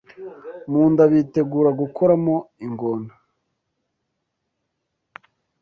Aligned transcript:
mu 0.71 0.81
nda 0.91 1.03
bitegura 1.11 1.69
gukoramo 1.81 2.35
ingoma 2.65 3.11